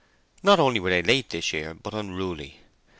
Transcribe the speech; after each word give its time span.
Not 0.41 0.59
only 0.59 0.79
were 0.79 0.89
they 0.89 1.03
late 1.03 1.29
this 1.29 1.53
year, 1.53 1.75
but 1.75 1.93
unruly. 1.93 2.61